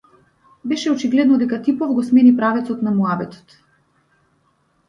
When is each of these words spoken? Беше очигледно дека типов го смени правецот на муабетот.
Беше 0.71 0.93
очигледно 0.93 1.37
дека 1.41 1.59
типов 1.69 1.93
го 1.99 2.05
смени 2.07 2.31
правецот 2.39 2.83
на 2.89 2.95
муабетот. 2.97 3.57